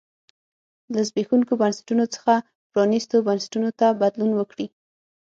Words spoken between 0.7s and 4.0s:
له زبېښونکو بنسټونو څخه پرانیستو بنسټونو ته